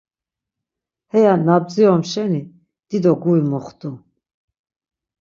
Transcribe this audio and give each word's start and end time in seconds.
Heya 1.11 1.33
na 1.45 1.55
bdzirom 1.63 2.03
şeni, 2.11 2.41
dido 2.87 3.13
guri 3.21 3.43
muxtu. 3.49 3.91